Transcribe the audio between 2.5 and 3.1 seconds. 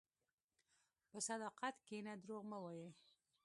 مه وایې.